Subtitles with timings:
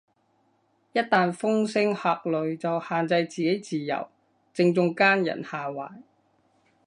[0.93, 4.09] 一但風聲鶴唳就限制自己自由，
[4.51, 5.99] 正中奸人下懷